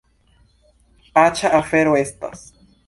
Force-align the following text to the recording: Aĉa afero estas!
Aĉa 1.25 1.53
afero 1.61 1.97
estas! 2.03 2.47